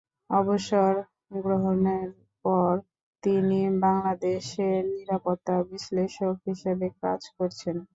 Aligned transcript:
অবসর 0.31 0.93
গ্রহণের 1.37 2.09
পর 2.45 2.73
থেকে 2.77 2.89
তিনি 3.23 3.55
বাংলাদেশে 3.83 4.67
নিরাপত্তা 4.91 5.55
বিশ্লেষক 5.69 6.35
হিসেবে 6.47 6.87
কাজ 7.01 7.21
করছেন। 7.37 7.75